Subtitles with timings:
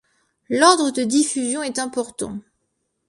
[0.49, 2.39] L'ordre de diffusion est important.